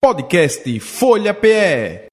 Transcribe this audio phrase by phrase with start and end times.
[0.00, 2.06] Podcast Folha PE.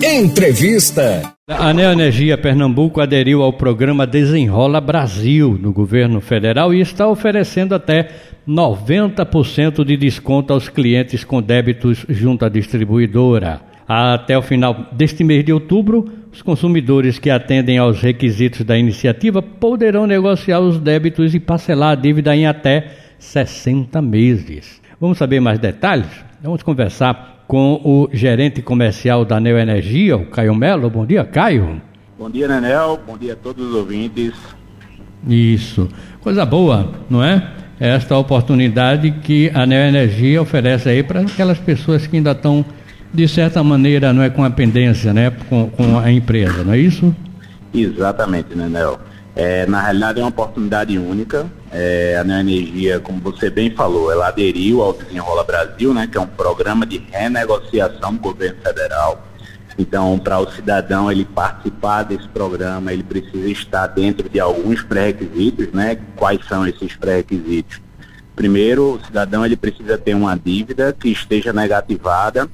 [0.00, 1.34] Entrevista.
[1.48, 8.08] A Neoenergia Pernambuco aderiu ao programa Desenrola Brasil no governo federal e está oferecendo até
[8.46, 13.60] 90% de desconto aos clientes com débitos junto à distribuidora.
[13.88, 19.42] Até o final deste mês de outubro, os consumidores que atendem aos requisitos da iniciativa
[19.42, 24.81] poderão negociar os débitos e parcelar a dívida em até 60 meses.
[25.02, 26.06] Vamos saber mais detalhes?
[26.40, 30.88] Vamos conversar com o gerente comercial da Neoenergia, o Caio Melo.
[30.88, 31.82] Bom dia, Caio.
[32.16, 33.00] Bom dia, Nenel.
[33.04, 34.32] Bom dia a todos os ouvintes.
[35.26, 35.88] Isso.
[36.20, 37.50] Coisa boa, não é?
[37.80, 42.64] Esta oportunidade que a Neoenergia oferece aí para aquelas pessoas que ainda estão,
[43.12, 45.32] de certa maneira, não é com a pendência, né?
[45.48, 47.12] Com, com a empresa, não é isso?
[47.74, 49.00] Exatamente, Nenel.
[49.34, 51.50] É, na realidade é uma oportunidade única.
[51.70, 56.20] É, a Neoenergia, como você bem falou, ela aderiu ao Desenrola Brasil, né, que é
[56.20, 59.26] um programa de renegociação do governo federal.
[59.78, 65.72] Então, para o cidadão ele participar desse programa, ele precisa estar dentro de alguns pré-requisitos,
[65.72, 65.96] né?
[66.14, 67.80] Quais são esses pré-requisitos?
[68.36, 72.50] Primeiro, o cidadão ele precisa ter uma dívida que esteja negativada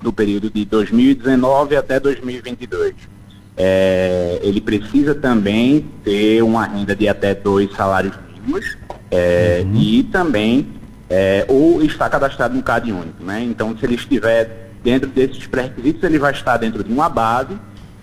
[0.00, 3.13] no período de 2019 até 2022
[3.56, 8.76] é, ele precisa também ter uma renda de até dois salários mínimos
[9.10, 9.76] é, uhum.
[9.76, 10.66] e também
[11.08, 13.22] é, ou está cadastrado no CAD único.
[13.22, 13.42] Né?
[13.42, 17.56] Então, se ele estiver dentro desses pré-requisitos, ele vai estar dentro de uma base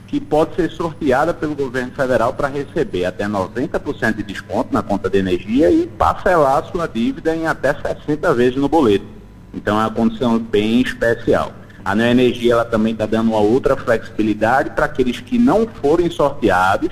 [0.07, 5.09] que pode ser sorteada pelo governo federal para receber até 90% de desconto na conta
[5.09, 9.05] de energia e parcelar sua dívida em até 60 vezes no boleto.
[9.53, 11.53] Então é uma condição bem especial.
[11.83, 16.89] A Neoenergia ela também está dando uma outra flexibilidade para aqueles que não forem sorteados,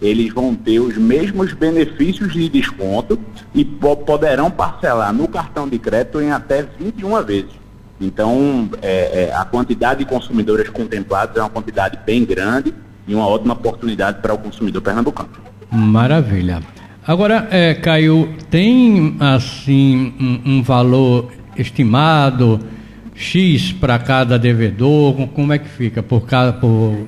[0.00, 3.18] eles vão ter os mesmos benefícios de desconto
[3.54, 7.60] e poderão parcelar no cartão de crédito em até 21 vezes.
[8.00, 12.72] Então, é, é, a quantidade de consumidores contemplados é uma quantidade bem grande
[13.06, 15.28] e uma ótima oportunidade para o consumidor pernambucano.
[15.70, 16.62] Maravilha.
[17.06, 22.58] Agora, é, Caio, tem assim um, um valor estimado?
[23.20, 25.14] X para cada devedor?
[25.28, 26.02] Como é que fica?
[26.02, 27.06] Por cada por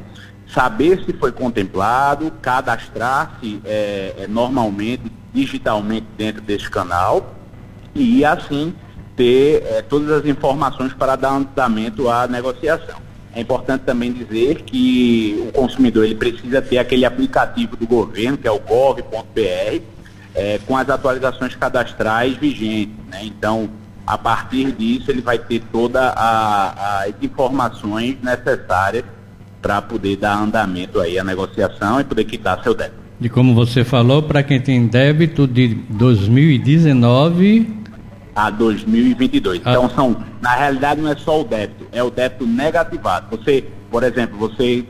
[0.48, 7.36] saber se foi contemplado, cadastrar-se é, é, normalmente digitalmente dentro desse canal
[7.96, 8.74] e assim
[9.16, 13.00] ter é, todas as informações para dar andamento à negociação.
[13.34, 18.48] É importante também dizer que o consumidor ele precisa ter aquele aplicativo do governo, que
[18.48, 19.82] é o gov.br,
[20.36, 22.96] é, com as atualizações cadastrais vigentes.
[23.10, 23.22] Né?
[23.24, 23.70] Então,
[24.06, 29.06] a partir disso, ele vai ter todas as informações necessárias
[29.62, 33.01] para poder dar andamento aí à negociação e poder quitar seu débito.
[33.22, 37.82] E como você falou, para quem tem débito de 2019
[38.36, 39.62] a 2022.
[39.64, 39.72] Ah.
[39.72, 43.28] Então são, na realidade não é só o débito, é o débito negativado.
[43.38, 44.84] Você, por exemplo, você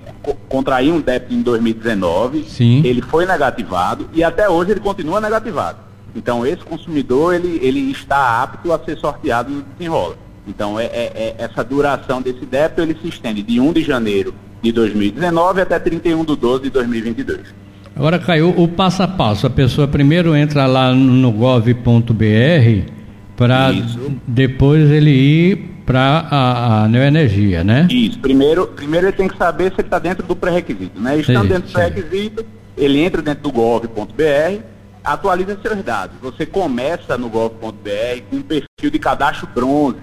[0.47, 2.81] contraiu um débito em 2019, Sim.
[2.85, 5.79] ele foi negativado e até hoje ele continua negativado.
[6.15, 10.15] Então esse consumidor ele, ele está apto a ser sorteado no desenrola.
[10.47, 14.33] Então é, é, é, essa duração desse débito ele se estende de 1 de janeiro
[14.61, 17.60] de 2019 até 31 de 12 de 2022.
[18.01, 19.45] Agora caiu o passo a passo.
[19.45, 22.91] A pessoa primeiro entra lá no gov.br
[23.37, 23.71] para
[24.25, 27.87] depois ele ir para a, a Neoenergia, né?
[27.91, 28.17] Isso.
[28.17, 31.19] Primeiro, primeiro ele tem que saber se ele está dentro do pré-requisito, né?
[31.19, 32.43] Estando dentro do pré-requisito,
[32.75, 34.63] ele entra dentro do gov.br,
[35.03, 36.17] atualiza seus dados.
[36.23, 37.69] Você começa no gov.br
[38.31, 39.99] com um perfil de cadastro bronze.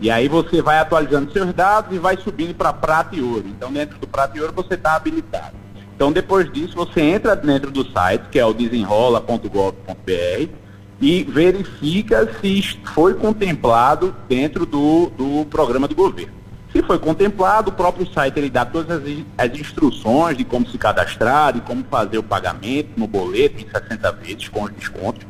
[0.00, 3.44] E aí você vai atualizando seus dados e vai subindo para prata e ouro.
[3.46, 5.65] Então dentro do prata e ouro você está habilitado.
[5.96, 10.50] Então, depois disso, você entra dentro do site, que é o desenrola.gov.br,
[11.00, 12.62] e verifica se
[12.94, 16.34] foi contemplado dentro do, do programa do governo.
[16.70, 19.02] Se foi contemplado, o próprio site ele dá todas as,
[19.38, 24.12] as instruções de como se cadastrar, de como fazer o pagamento no boleto em 60
[24.12, 25.26] vezes com os descontos.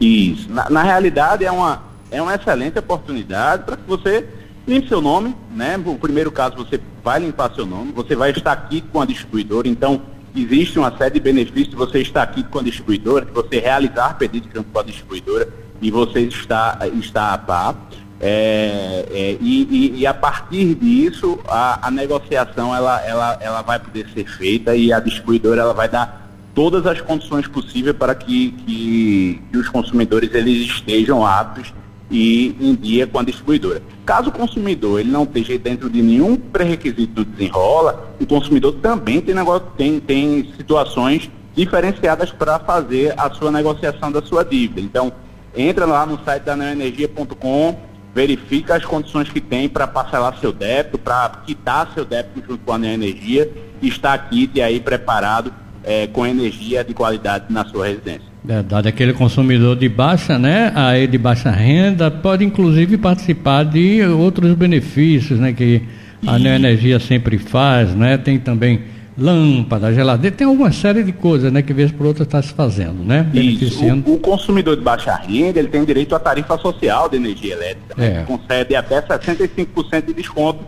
[0.00, 0.50] Isso.
[0.50, 4.24] Na, na realidade, é uma, é uma excelente oportunidade para que você
[4.66, 5.76] limpe seu nome, né?
[5.76, 9.68] No primeiro caso, você vai limpar seu nome, você vai estar aqui com a distribuidora,
[9.68, 10.00] então
[10.34, 14.14] existe uma série de benefícios de você estar aqui com a distribuidora, de você realizar
[14.18, 15.48] pedido de campo com a distribuidora
[15.80, 17.76] e você está, está a par.
[18.20, 23.78] É, é, e, e, e, a partir disso a, a, negociação ela, ela, ela vai
[23.78, 28.50] poder ser feita e a distribuidora ela vai dar todas as condições possíveis para que,
[28.50, 31.72] que, que os consumidores eles estejam aptos
[32.10, 33.82] e em dia com a distribuidora.
[34.04, 39.20] Caso o consumidor ele não esteja dentro de nenhum pré-requisito do desenrola, o consumidor também
[39.20, 44.80] tem, negócio, tem, tem situações diferenciadas para fazer a sua negociação da sua dívida.
[44.80, 45.12] Então,
[45.56, 47.76] entra lá no site da neoenergia.com,
[48.14, 52.72] verifica as condições que tem para parcelar seu débito, para quitar seu débito junto com
[52.72, 53.50] a Neoenergia
[53.80, 55.52] e está aqui e aí preparado
[55.84, 58.27] é, com energia de qualidade na sua residência.
[58.44, 64.54] Verdade, aquele consumidor de baixa, né, aí de baixa renda, pode inclusive participar de outros
[64.54, 65.82] benefícios, né, que
[66.26, 68.82] a Neoenergia sempre faz, né, tem também
[69.18, 73.04] lâmpada, geladeira, tem alguma série de coisas, né, que vez por outra está se fazendo,
[73.04, 74.08] né, beneficiando.
[74.08, 77.94] O, o, consumidor de baixa renda, ele tem direito à tarifa social de energia elétrica,
[77.96, 78.20] né, é.
[78.20, 80.60] que concede até 65% de desconto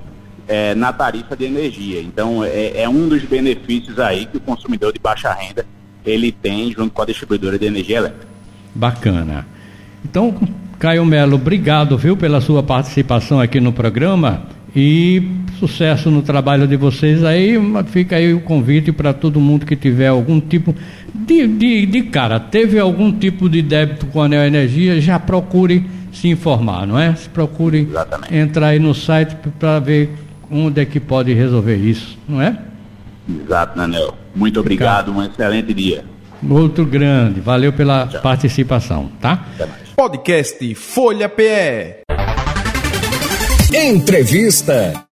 [0.49, 2.02] é, na tarifa de energia.
[2.02, 5.64] Então, é, é um dos benefícios aí que o consumidor de baixa renda
[6.05, 8.26] ele tem junto com a distribuidora de energia elétrica.
[8.75, 9.47] Bacana.
[10.05, 10.35] Então,
[10.79, 14.43] Caio Melo, obrigado, viu, pela sua participação aqui no programa
[14.75, 15.23] e
[15.58, 17.58] sucesso no trabalho de vocês aí.
[17.87, 20.75] Fica aí o convite para todo mundo que tiver algum tipo
[21.14, 25.85] de, de, de cara, teve algum tipo de débito com a Neo Energia, já procure
[26.12, 27.14] se informar, não é?
[27.14, 28.35] Se procure Exatamente.
[28.35, 30.11] entrar aí no site para ver
[30.50, 32.58] onde é que pode resolver isso, não é?
[33.44, 34.14] Exato, Nanel.
[34.34, 36.04] Muito obrigado, um excelente dia.
[36.48, 38.20] Outro grande, valeu pela Tchau.
[38.22, 39.44] participação, tá?
[39.94, 42.00] Podcast Folha PE.
[43.72, 45.04] Entrevista.